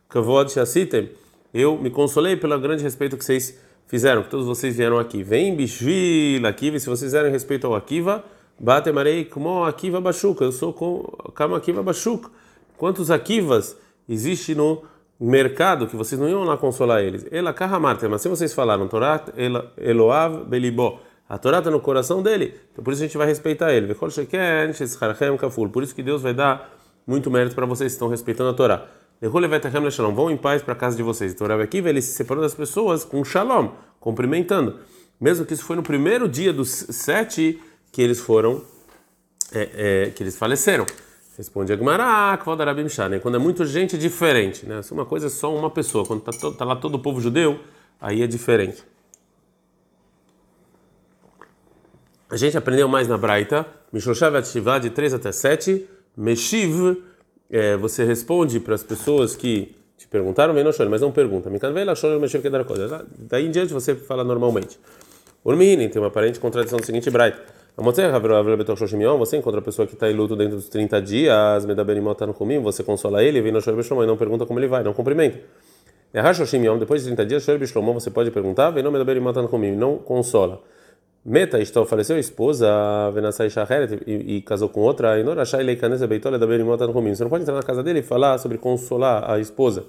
Kavod 0.09 0.51
Shassitem, 0.51 1.11
eu 1.53 1.77
me 1.77 1.91
consolei 1.91 2.35
pelo 2.35 2.59
grande 2.59 2.81
respeito 2.81 3.15
que 3.15 3.23
vocês 3.23 3.55
fizeram, 3.85 4.23
que 4.23 4.31
todos 4.31 4.47
vocês 4.47 4.77
vieram 4.77 4.97
aqui. 4.97 5.21
Vem 5.21 5.55
Bishvil, 5.55 6.43
Akiva, 6.47 6.79
se 6.79 6.87
vocês 6.87 7.11
fizeram 7.11 7.29
respeito 7.29 7.67
ao 7.67 7.75
Akiva, 7.75 8.23
Batemarei 8.59 9.25
como 9.25 9.63
Akiva 9.63 10.01
Bashuk, 10.01 10.41
eu 10.41 10.51
sou 10.51 10.73
como 10.73 11.55
Akiva 11.55 11.83
Bashuk. 11.83 12.31
Quantos 12.77 13.11
Akivas 13.11 13.77
existe 14.07 14.55
no 14.55 14.81
mercado 15.19 15.85
que 15.85 15.95
vocês 15.95 16.19
não 16.19 16.27
iam 16.27 16.43
lá 16.43 16.57
consolar 16.57 17.03
eles. 17.03 17.27
Ela 17.31 17.53
kahamarte, 17.53 18.07
mas 18.07 18.23
se 18.23 18.27
vocês 18.27 18.55
falaram 18.55 18.87
Torá 18.87 19.23
Eloav 19.77 20.45
Belibó, 20.45 20.99
a 21.29 21.37
Torá 21.37 21.59
está 21.59 21.69
no 21.69 21.79
coração 21.79 22.23
dele, 22.23 22.55
então 22.73 22.83
por 22.83 22.91
isso 22.91 23.03
a 23.03 23.05
gente 23.05 23.17
vai 23.17 23.27
respeitar 23.27 23.71
ele. 23.71 23.93
Por 23.93 24.09
isso 25.83 25.95
que 25.95 26.01
Deus 26.01 26.23
vai 26.23 26.33
dar 26.33 26.75
muito 27.05 27.29
mérito 27.29 27.55
para 27.55 27.67
vocês 27.67 27.91
que 27.91 27.95
estão 27.95 28.07
respeitando 28.07 28.49
a 28.49 28.53
Torá. 28.53 28.87
Vão 30.15 30.31
em 30.31 30.37
paz 30.37 30.61
para 30.61 30.73
a 30.73 30.75
casa 30.75 30.95
de 30.95 31.03
vocês. 31.03 31.33
Então, 31.33 31.45
aqui 31.59 31.77
ele 31.77 32.01
se 32.01 32.13
separou 32.13 32.41
das 32.41 32.55
pessoas 32.55 33.03
com 33.03 33.23
shalom, 33.23 33.69
cumprimentando. 33.99 34.79
Mesmo 35.19 35.45
que 35.45 35.53
isso 35.53 35.65
foi 35.65 35.75
no 35.75 35.83
primeiro 35.83 36.27
dia 36.27 36.53
dos 36.53 36.69
sete 36.69 37.61
que 37.91 38.01
eles 38.01 38.19
foram, 38.19 38.63
é, 39.51 39.69
é, 40.07 40.09
que 40.11 40.23
eles 40.23 40.37
faleceram. 40.37 40.85
Responde 41.37 41.71
Agmará, 41.71 42.37
Kvodarabim 42.37 42.87
né? 43.09 43.19
Quando 43.19 43.35
é 43.35 43.39
muito 43.39 43.65
gente, 43.65 43.95
é 43.95 43.99
diferente. 43.99 44.65
Né? 44.65 44.81
Uma 44.91 45.05
coisa 45.05 45.27
é 45.27 45.29
só 45.29 45.53
uma 45.53 45.69
pessoa, 45.69 46.05
quando 46.05 46.29
está 46.29 46.51
tá 46.51 46.65
lá 46.65 46.75
todo 46.75 46.95
o 46.95 46.99
povo 46.99 47.19
judeu, 47.19 47.59
aí 47.99 48.21
é 48.21 48.27
diferente. 48.27 48.83
A 52.31 52.37
gente 52.37 52.55
aprendeu 52.55 52.87
mais 52.87 53.07
na 53.07 53.17
Braita, 53.17 53.65
Mishoshav 53.91 54.37
Ativá, 54.37 54.77
de 54.77 54.91
3 54.91 55.15
até 55.15 55.31
7. 55.31 55.87
Meshiv, 56.15 57.01
é, 57.49 57.75
você 57.75 58.03
responde 58.03 58.59
para 58.59 58.75
as 58.75 58.83
pessoas 58.83 59.35
que 59.35 59.75
te 59.97 60.07
perguntaram, 60.07 60.53
vem 60.53 60.63
no 60.63 60.71
choro, 60.71 60.91
mas 60.91 61.01
não 61.01 61.11
pergunta. 61.11 61.49
Daí 63.17 63.47
em 63.47 63.49
diante 63.49 63.73
você 63.73 63.95
fala 63.95 64.23
normalmente. 64.23 64.79
Urmihinin 65.43 65.89
tem 65.89 65.99
uma 65.99 66.09
aparente 66.09 66.39
contradição 66.39 66.77
do 66.77 66.85
seguinte 66.85 67.09
Braita. 67.09 67.39
Você 67.75 69.37
encontra 69.37 69.59
a 69.59 69.63
pessoa 69.63 69.87
que 69.87 69.95
está 69.95 70.11
em 70.11 70.13
luto 70.13 70.35
dentro 70.35 70.57
dos 70.57 70.69
30 70.69 71.01
dias, 71.01 71.65
Medaberimot 71.65 72.21
no 72.27 72.33
comigo, 72.35 72.61
você 72.61 72.83
consola 72.83 73.23
ele, 73.23 73.41
vem 73.41 73.51
no 73.51 73.59
Shor 73.59 73.73
e 74.03 74.05
não 74.05 74.17
pergunta 74.17 74.45
como 74.45 74.59
ele 74.59 74.67
vai, 74.67 74.83
não 74.83 74.93
cumprimenta. 74.93 75.39
Depois 76.13 77.01
de 77.01 77.07
30 77.07 77.25
dias, 77.25 77.45
você 77.45 78.11
pode 78.11 78.29
perguntar, 78.29 78.69
vem 78.69 78.83
no 78.83 78.91
Medaberimot 78.91 79.35
no 79.37 79.47
comigo, 79.47 79.75
não 79.75 79.97
consola. 79.97 80.61
Meta, 81.29 81.59
estou 81.59 81.85
faleceu 81.85 82.15
a 82.15 82.19
esposa, 82.19 82.67
Venasai 83.13 83.51
Shacheret, 83.51 84.01
e 84.07 84.41
casou 84.41 84.67
com 84.67 84.79
outra, 84.79 85.19
e 85.19 85.23
Norashai 85.23 85.61
Leikanese 85.61 86.07
Beitola 86.07 86.39
da 86.39 86.47
Berimot 86.47 86.81
no. 86.81 87.15
Você 87.15 87.21
não 87.23 87.29
pode 87.29 87.43
entrar 87.43 87.53
na 87.53 87.61
casa 87.61 87.83
dele 87.83 87.99
e 87.99 88.01
falar 88.01 88.39
sobre 88.39 88.57
consolar 88.57 89.29
a 89.29 89.39
esposa, 89.39 89.85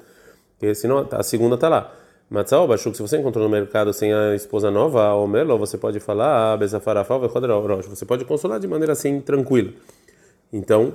porque 0.59 0.75
senão 0.75 1.09
a 1.11 1.23
segunda 1.23 1.55
está 1.55 1.71
lá. 1.71 1.95
Matzah 2.29 2.67
Bashuk, 2.67 2.95
se 2.95 3.01
você 3.01 3.17
encontrou 3.17 3.43
no 3.43 3.51
mercado 3.51 3.91
sem 3.95 4.13
a 4.13 4.35
esposa 4.35 4.71
nova, 4.71 5.15
ou 5.15 5.27
Melo, 5.27 5.57
você 5.57 5.79
pode 5.79 5.99
falar, 5.99 6.53
ah, 6.53 6.57
você 6.59 8.05
pode 8.05 8.27
consolar 8.27 8.61
de 8.61 8.69
maneira 8.69 8.93
assim 8.93 9.19
tranquila. 9.23 9.73
Então, 10.53 10.93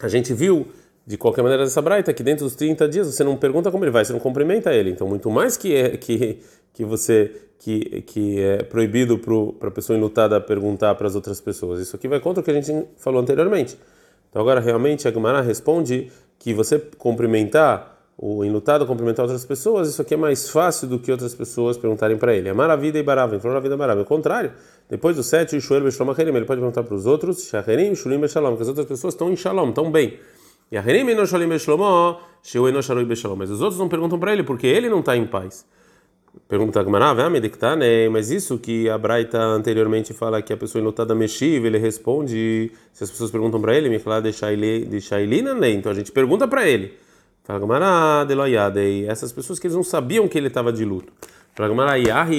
a 0.00 0.08
gente 0.08 0.32
viu, 0.32 0.68
de 1.06 1.18
qualquer 1.18 1.42
maneira, 1.42 1.64
dessa 1.64 1.82
braita, 1.82 2.14
que 2.14 2.22
dentro 2.22 2.46
dos 2.46 2.54
30 2.54 2.88
dias 2.88 3.14
você 3.14 3.22
não 3.22 3.36
pergunta 3.36 3.70
como 3.70 3.84
ele 3.84 3.90
vai, 3.90 4.06
você 4.06 4.12
não 4.14 4.20
cumprimenta 4.20 4.72
ele. 4.72 4.88
Então, 4.88 5.06
muito 5.06 5.30
mais 5.30 5.54
que 5.54 5.98
que, 5.98 6.38
que 6.74 6.84
você 6.84 7.32
que, 7.58 8.02
que 8.02 8.40
é 8.40 8.62
proibido 8.62 9.18
para 9.58 9.68
a 9.68 9.72
pessoa 9.72 9.96
enlutada 9.96 10.38
perguntar 10.38 10.94
para 10.96 11.06
as 11.06 11.14
outras 11.14 11.40
pessoas. 11.40 11.80
Isso 11.80 11.96
aqui 11.96 12.06
vai 12.06 12.20
contra 12.20 12.42
o 12.42 12.44
que 12.44 12.50
a 12.50 12.54
gente 12.54 12.86
falou 12.98 13.22
anteriormente. 13.22 13.78
Então, 14.28 14.42
agora, 14.42 14.60
realmente, 14.60 15.08
a 15.08 15.10
Gemara 15.10 15.40
responde 15.40 16.10
que 16.38 16.52
você 16.52 16.78
cumprimentar 16.98 17.94
o 18.16 18.44
enlutado 18.44 18.86
cumprimentar 18.86 19.24
outras 19.24 19.44
pessoas, 19.44 19.88
isso 19.88 20.00
aqui 20.00 20.14
é 20.14 20.16
mais 20.16 20.48
fácil 20.48 20.86
do 20.86 20.98
que 20.98 21.10
outras 21.10 21.34
pessoas 21.34 21.76
perguntarem 21.76 22.16
para 22.16 22.34
ele. 22.34 22.48
Amar 22.48 22.70
a 22.70 22.76
vida 22.76 22.98
e 22.98 23.02
barava, 23.02 23.38
falou 23.40 23.56
a 23.56 23.60
vida 23.60 23.76
barava. 23.76 24.00
Ao 24.00 24.06
contrário, 24.06 24.52
depois 24.88 25.16
do 25.16 25.22
sete, 25.22 25.56
o 25.56 25.60
Shuel 25.60 25.82
Beshalom 25.82 26.12
Acherim, 26.12 26.30
ele 26.30 26.44
pode 26.44 26.60
perguntar 26.60 26.84
para 26.84 26.94
os 26.94 27.06
outros, 27.06 27.48
Shacherim, 27.48 27.94
Shulim 27.94 28.20
Beshalom, 28.20 28.56
que 28.56 28.62
as 28.62 28.68
outras 28.68 28.86
pessoas 28.86 29.14
estão 29.14 29.32
em 29.32 29.36
Shalom, 29.36 29.70
estão 29.70 29.90
bem. 29.90 30.18
E 30.70 30.76
Acherim 30.76 31.08
Eno 31.10 31.26
Shalim 31.26 31.48
Beshalom, 31.48 32.16
Sheu 32.42 32.68
Eno 32.68 32.82
Shalom 32.82 33.04
Beshalom. 33.04 33.36
Mas 33.36 33.50
os 33.50 33.60
outros 33.60 33.80
não 33.80 33.88
perguntam 33.88 34.18
para 34.18 34.32
ele, 34.32 34.44
porque 34.44 34.66
ele 34.66 34.88
não 34.88 35.00
está 35.00 35.16
em 35.16 35.26
paz. 35.26 35.66
Pergunta 36.48 36.80
a 36.80 36.82
Gamara, 36.82 37.30
mas 38.10 38.30
isso 38.30 38.58
que 38.58 38.88
a 38.88 38.98
Braita 38.98 39.38
anteriormente 39.38 40.12
fala 40.12 40.42
que 40.42 40.52
a 40.52 40.56
pessoa 40.56 40.80
enlutada 40.80 41.14
mexiva, 41.14 41.66
ele 41.66 41.78
responde, 41.78 42.70
se 42.92 43.04
as 43.04 43.10
pessoas 43.10 43.30
perguntam 43.30 43.60
para 43.60 43.74
ele, 43.74 43.88
me 43.88 43.98
fala 43.98 44.20
deixar 44.20 44.52
ele, 44.52 44.84
deixar 44.84 45.20
ele, 45.20 45.42
então 45.72 45.90
a 45.90 45.94
gente 45.94 46.12
pergunta 46.12 46.46
para 46.46 46.68
ele. 46.68 46.92
Essas 49.08 49.32
pessoas 49.32 49.58
que 49.58 49.66
eles 49.66 49.76
não 49.76 49.82
sabiam 49.82 50.26
que 50.28 50.36
ele 50.36 50.48
estava 50.48 50.72
de 50.72 50.84
luto. 50.84 51.12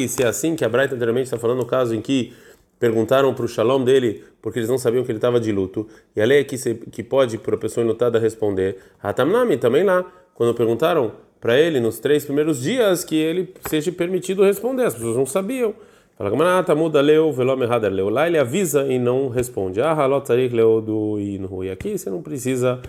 Se 0.08 0.24
é 0.24 0.28
assim 0.28 0.56
que 0.56 0.66
a 0.66 0.70
Braita 0.70 0.96
anteriormente 0.96 1.26
está 1.26 1.38
falando 1.38 1.60
no 1.60 1.66
caso 1.66 1.96
em 1.96 2.02
que 2.02 2.34
perguntaram 2.80 3.34
para 3.34 3.46
o 3.46 3.48
shalom 3.48 3.84
dele 3.84 4.24
porque 4.42 4.60
eles 4.60 4.70
não 4.70 4.78
sabiam 4.78 5.04
que 5.04 5.12
ele 5.12 5.18
estava 5.18 5.40
de 5.40 5.52
luto. 5.52 5.88
E 6.16 6.22
a 6.22 6.26
lei 6.26 6.42
é 6.42 6.44
que, 6.44 6.58
se, 6.58 6.76
que 6.76 7.02
pode 7.02 7.38
para 7.38 7.56
a 7.56 7.58
pessoa 7.58 7.84
enlutada 7.84 8.20
responder. 8.20 8.78
Hatamnami, 9.02 9.58
também 9.58 9.84
lá, 9.84 10.06
quando 10.34 10.54
perguntaram 10.54 11.12
para 11.46 11.60
ele 11.60 11.80
nos 11.80 12.00
três 12.00 12.26
primeiros 12.26 12.60
dias 12.60 13.04
que 13.04 13.16
ele 13.16 13.54
seja 13.70 13.92
permitido 13.92 14.44
responder. 14.44 14.86
As 14.86 14.96
pessoas 14.96 15.16
não 15.16 15.28
sabiam. 15.28 15.76
Fala 16.18 16.32
Gamanata, 16.32 16.74
muda 16.74 17.00
leu, 17.02 17.32
velom 17.32 17.62
errado 17.62 17.88
leu. 17.88 18.10
Lá 18.10 18.26
ele 18.26 18.40
avisa 18.40 18.92
e 18.92 18.98
não 18.98 19.30
responde. 19.30 19.80
Ah, 19.80 19.94
halot 19.94 20.28
leu 20.34 20.82
do 20.82 21.20
E 21.20 21.70
aqui 21.70 22.00
você 22.00 22.10
não 22.10 22.24
precisa 22.24 22.82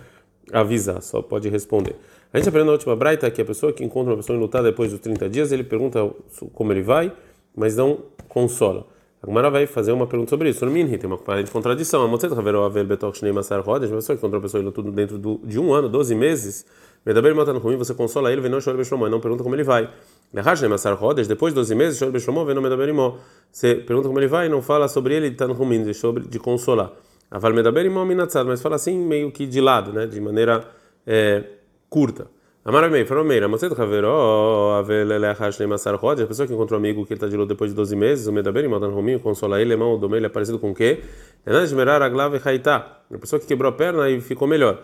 avisar, 0.50 1.02
só 1.02 1.20
pode 1.20 1.50
responder. 1.50 1.96
A 2.32 2.38
gente 2.38 2.48
aprende 2.48 2.64
na 2.64 2.72
última 2.72 2.96
braita 2.96 3.30
que 3.30 3.42
a 3.42 3.44
pessoa 3.44 3.75
que 3.75 3.84
encontra 3.84 4.12
uma 4.12 4.16
pessoa 4.16 4.34
enlutada 4.34 4.70
depois 4.70 4.90
dos 4.90 5.00
30 5.00 5.28
dias, 5.28 5.52
ele 5.52 5.62
pergunta 5.62 6.10
como 6.54 6.72
ele 6.72 6.80
vai, 6.80 7.12
mas 7.54 7.76
não 7.76 7.98
consola. 8.26 8.86
A 9.22 9.50
vai 9.50 9.66
fazer 9.66 9.92
uma 9.92 10.06
pergunta 10.06 10.30
sobre 10.30 10.48
isso. 10.48 10.64
Minhi 10.64 10.96
tem 10.96 11.10
uma 11.10 11.42
de 11.42 11.50
contradição. 11.50 12.02
A 12.02 12.08
moça 12.08 12.26
haverá 12.26 12.64
haver 12.64 12.84
betoch 12.84 13.18
shnei 13.18 13.32
masar 13.32 13.60
rodas, 13.60 13.90
uma 13.90 13.96
pessoa 13.96 14.16
que 14.16 14.20
encontra 14.20 14.38
uma 14.38 14.42
pessoa 14.42 14.62
enlutada 14.62 14.90
dentro 14.92 15.40
de 15.44 15.58
um 15.58 15.75
ano, 15.75 15.88
12 15.88 16.14
meses, 16.14 16.64
medaber 17.06 17.34
matando 17.34 17.60
comigo, 17.60 17.84
você 17.84 17.94
consola 17.94 18.32
ele, 18.32 18.40
vem 18.40 18.50
não 18.50 18.58
chora 18.60 18.76
beshlomo, 18.76 19.08
não 19.08 19.20
pergunta 19.20 19.44
como 19.44 19.54
ele 19.54 19.62
vai. 19.62 19.88
Lehaj 20.34 20.58
shnei 20.58 20.68
masar 20.68 20.94
rodas, 20.94 21.28
depois 21.28 21.54
de 21.54 21.60
12 21.60 21.75
meses, 21.75 21.98
chora 21.98 22.10
beshlomo, 22.10 22.44
vem 22.44 22.54
não 22.54 22.60
medaber 22.60 22.88
imó. 22.88 23.16
Você 23.52 23.76
pergunta 23.76 24.08
como 24.08 24.18
ele 24.18 24.26
vai 24.26 24.46
e 24.46 24.48
não 24.48 24.60
fala 24.60 24.88
sobre 24.88 25.14
ele, 25.14 25.28
está 25.28 25.46
no 25.46 25.54
ruim, 25.54 25.84
de, 25.84 26.38
consolar. 26.40 26.90
Aval 27.30 27.54
medaber 27.54 27.86
imó 27.86 28.04
minatzad, 28.04 28.46
mas 28.46 28.60
fala 28.60 28.75
assim 28.75 28.98
meio 28.98 29.30
que 29.30 29.46
de 29.46 29.60
lado, 29.60 29.92
né, 29.92 30.06
de 30.06 30.20
maneira 30.20 30.64
é, 31.06 31.44
curta. 31.88 32.26
Amaramei, 32.66 33.04
Farameira, 33.04 33.46
Mocet 33.46 33.80
Haveró, 33.80 34.75
Avelele 34.76 35.26
Hashnem 35.26 35.68
Masar 35.68 35.94
Rod, 35.94 36.20
a 36.20 36.26
pessoa 36.26 36.48
que 36.48 36.52
encontrou 36.52 36.80
um 36.80 36.82
amigo 36.82 37.06
que 37.06 37.12
ele 37.12 37.18
está 37.18 37.28
de 37.28 37.36
luto 37.36 37.50
depois 37.50 37.70
de 37.70 37.76
12 37.76 37.94
meses, 37.94 38.26
o 38.26 38.32
Medaber, 38.32 38.68
Matan 38.68 38.88
Rominho, 38.88 39.20
consola 39.20 39.60
ele, 39.60 39.75
irmão, 39.75 39.94
o 39.94 39.96
Domei, 39.96 40.18
ele 40.18 40.26
é 40.26 40.28
parecido 40.28 40.58
com 40.58 40.72
o 40.72 40.75
quê? 40.75 40.98
Enajmerar 41.46 42.02
Aglave 42.02 42.40
Haitá, 42.44 43.02
a 43.08 43.18
pessoa 43.18 43.38
que 43.38 43.46
quebrou 43.46 43.68
a 43.68 43.72
perna 43.72 44.10
e 44.10 44.20
ficou 44.20 44.48
melhor. 44.48 44.82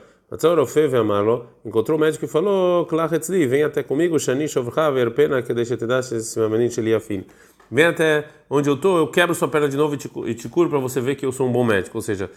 Encontrou 1.63 1.99
o 1.99 2.01
médico 2.01 2.25
e 2.25 2.29
falou, 2.29 2.87
Klachetzli, 2.87 3.47
vem 3.47 3.65
até 3.65 3.83
comigo, 3.83 4.19
Shani 4.19 4.49
Shovcha, 4.49 4.91
ver 4.91 5.13
pena 5.13 5.43
que 5.43 5.53
deixa 5.53 5.77
te 5.77 5.87
dar, 5.87 5.99
esse 5.99 6.41
Sheliafin. 6.71 7.27
Vem 7.71 7.85
até 7.85 8.27
onde 8.49 8.69
eu 8.71 8.75
estou, 8.75 8.97
eu 8.97 9.09
quebro 9.09 9.35
sua 9.35 9.47
perna 9.49 9.69
de 9.69 9.77
novo 9.77 9.95
e 9.95 9.99
te, 9.99 10.11
e 10.27 10.35
te 10.35 10.49
curo 10.49 10.71
para 10.71 10.79
você 10.79 11.03
ver 11.03 11.17
que 11.17 11.27
eu 11.27 11.33
sou 11.33 11.47
um 11.47 11.53
bom 11.53 11.63
médico. 11.63 11.99
Ou 11.99 12.03
seja, 12.03 12.31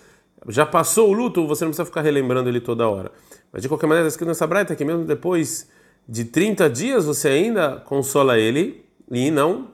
já 0.50 0.66
passou 0.66 1.10
o 1.10 1.14
luto, 1.14 1.48
você 1.48 1.64
não 1.64 1.72
precisa 1.72 1.86
ficar 1.86 2.02
relembrando 2.02 2.50
ele 2.50 2.60
toda 2.60 2.86
hora. 2.86 3.12
Mas 3.50 3.62
de 3.62 3.70
qualquer 3.70 3.88
maneira, 3.88 4.08
está 4.08 4.16
escrito 4.16 4.28
nessa 4.28 4.46
braita 4.46 4.76
que 4.76 4.84
mesmo 4.84 5.06
depois 5.06 5.70
de 6.08 6.26
30 6.26 6.70
dias 6.70 7.06
você 7.06 7.30
ainda 7.30 7.78
consola 7.78 8.38
ele 8.38 8.84
e 9.10 9.32
não 9.32 9.70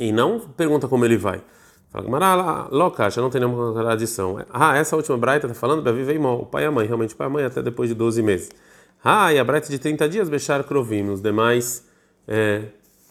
e 0.00 0.10
não 0.10 0.40
pergunta 0.40 0.88
como 0.88 1.04
ele 1.04 1.16
vai. 1.16 1.40
Fala, 1.90 2.08
Marala, 2.08 2.70
já 3.10 3.20
não 3.20 3.30
tem 3.30 3.40
nenhuma 3.40 3.72
tradição. 3.72 4.44
Ah, 4.50 4.76
essa 4.76 4.94
última 4.94 5.18
braita 5.18 5.46
está 5.48 5.58
falando, 5.58 5.82
Bevi 5.82 6.04
veio 6.04 6.24
o 6.24 6.46
pai 6.46 6.62
e 6.62 6.66
a 6.66 6.70
mãe, 6.70 6.86
realmente 6.86 7.16
pai 7.16 7.26
e 7.26 7.28
a 7.28 7.30
mãe 7.30 7.44
até 7.44 7.60
depois 7.62 7.88
de 7.88 7.94
12 7.94 8.22
meses. 8.22 8.50
Ah, 9.02 9.32
e 9.32 9.38
a 9.38 9.44
braita 9.44 9.68
de 9.68 9.78
30 9.78 10.08
dias, 10.08 10.28
Bechar 10.28 10.62
Krovim, 10.62 11.08
os 11.10 11.20
demais 11.20 11.84
é, 12.28 12.62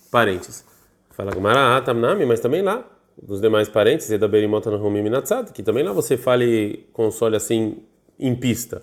parentes. 0.09 0.63
Fala 1.09 1.33
Gumara, 1.33 1.77
ah, 1.77 1.81
Tamnami, 1.81 2.25
mas 2.25 2.39
também 2.39 2.61
lá, 2.61 2.85
dos 3.21 3.41
demais 3.41 3.67
parentes, 3.67 4.07
da 4.17 4.27
Berimota 4.27 4.71
no 4.71 4.77
Rumim 4.77 5.01
Minatzad, 5.01 5.51
que 5.51 5.61
também 5.61 5.83
lá 5.83 5.91
você 5.91 6.15
fale 6.15 6.87
console 6.93 7.35
assim 7.35 7.83
em 8.17 8.33
pista. 8.33 8.81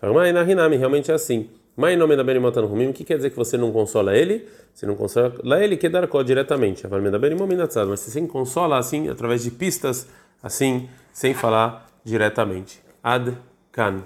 Fala, 0.00 0.12
mas 0.12 0.34
na 0.34 0.42
Rinami, 0.42 0.76
realmente 0.76 1.10
é 1.10 1.14
assim. 1.14 1.48
Mãe 1.76 1.94
nome 1.94 2.16
da 2.16 2.24
Benimota 2.24 2.62
no 2.62 2.68
Rumim, 2.68 2.88
o 2.88 2.92
que 2.94 3.04
quer 3.04 3.18
dizer 3.18 3.28
que 3.28 3.36
você 3.36 3.58
não 3.58 3.70
consola 3.70 4.16
ele? 4.16 4.48
Você 4.72 4.86
não 4.86 4.96
consola 4.96 5.62
ele 5.62 5.76
que 5.76 5.90
dar 5.90 6.08
diretamente. 6.24 6.86
Mas 6.88 8.00
você 8.00 8.10
sim 8.10 8.26
consola 8.26 8.78
assim, 8.78 9.10
através 9.10 9.44
de 9.44 9.50
pistas, 9.50 10.08
assim, 10.42 10.88
sem 11.12 11.34
falar 11.34 11.86
diretamente. 12.02 12.80
Ad 13.02 13.36
can. 13.70 14.02